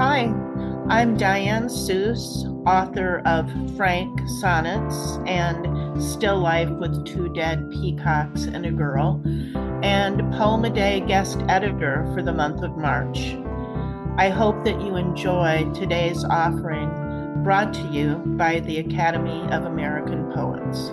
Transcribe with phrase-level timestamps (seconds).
[0.00, 0.32] Hi,
[0.88, 8.64] I'm Diane Seuss, author of Frank Sonnets and Still Life with Two Dead Peacocks and
[8.64, 9.20] a Girl,
[9.82, 13.36] and Poem a Day guest editor for the month of March.
[14.16, 16.88] I hope that you enjoy today's offering
[17.44, 20.92] brought to you by the Academy of American Poets.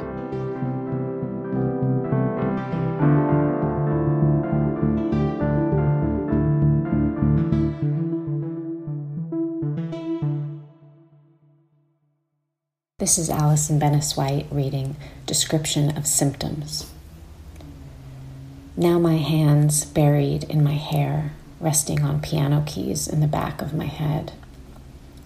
[13.00, 14.96] This is Allison Benis White reading
[15.28, 16.92] Description of Symptoms.
[18.76, 23.76] Now my hands buried in my hair, resting on piano keys in the back of
[23.76, 24.32] my head.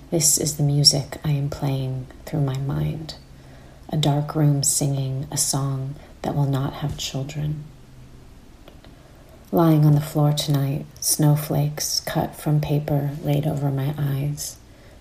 [0.10, 3.16] This is the music I am playing through my mind.
[3.88, 7.64] A dark room singing a song that will not have children.
[9.50, 14.58] Lying on the floor tonight, snowflakes cut from paper laid over my eyes,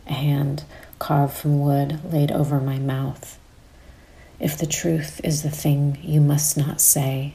[0.06, 0.62] a hand
[1.00, 3.36] carved from wood laid over my mouth.
[4.38, 7.34] If the truth is the thing you must not say,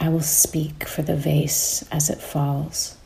[0.00, 2.96] I will speak for the vase as it falls.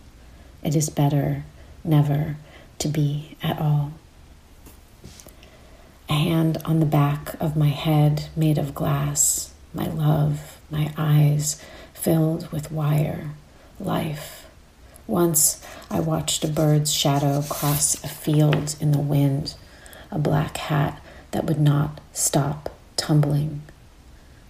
[0.62, 1.44] It is better
[1.84, 2.36] never
[2.78, 3.92] to be at all.
[6.08, 11.62] A hand on the back of my head made of glass, my love, my eyes
[11.94, 13.32] filled with wire,
[13.78, 14.47] life.
[15.06, 19.54] Once I watched a bird's shadow cross a field in the wind
[20.11, 23.62] a black hat that would not stop tumbling.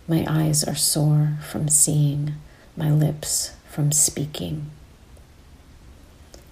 [0.09, 2.35] My eyes are sore from seeing,
[2.77, 4.71] my lips from speaking.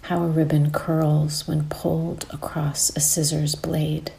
[0.02, 4.12] How a ribbon curls when pulled across a scissors blade.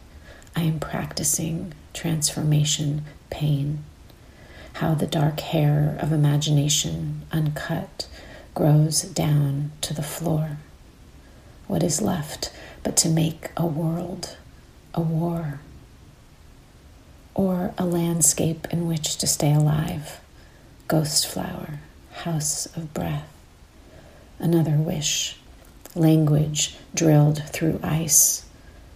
[0.55, 3.83] I am practicing transformation pain.
[4.73, 8.07] How the dark hair of imagination, uncut,
[8.53, 10.57] grows down to the floor.
[11.67, 12.51] What is left
[12.83, 14.37] but to make a world?
[14.99, 15.61] A war,
[17.33, 20.19] or a landscape in which to stay alive,
[20.89, 21.79] ghost flower,
[22.23, 23.31] house of breath.
[24.39, 25.37] Another wish,
[25.95, 28.45] language drilled through ice,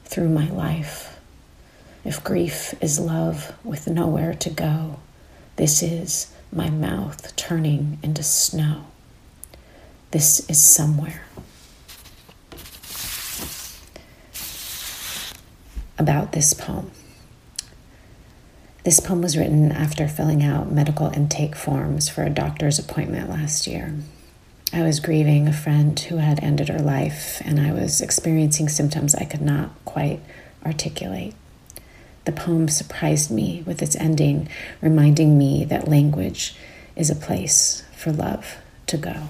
[0.03, 1.17] through my life.
[2.03, 4.99] If grief is love with nowhere to go,
[5.55, 8.87] this is my mouth turning into snow.
[10.11, 11.23] This is somewhere.
[16.03, 16.91] About this poem.
[18.83, 23.65] This poem was written after filling out medical intake forms for a doctor's appointment last
[23.65, 23.95] year.
[24.73, 29.15] I was grieving a friend who had ended her life, and I was experiencing symptoms
[29.15, 30.19] I could not quite
[30.65, 31.33] articulate.
[32.25, 34.49] The poem surprised me with its ending,
[34.81, 36.55] reminding me that language
[36.97, 39.29] is a place for love to go.